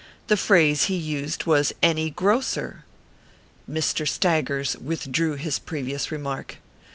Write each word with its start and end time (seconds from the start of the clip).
The 0.29 0.35
phrase 0.35 0.85
he 0.85 0.95
used 0.95 1.43
was 1.45 1.73
"any 1.83 2.09
grocer." 2.09 2.85
Mr. 3.69 4.07
STAGGERS 4.07 4.77
withdrew 4.77 5.35
his 5.35 5.59
previous 5.59 6.11
remark. 6.11 6.57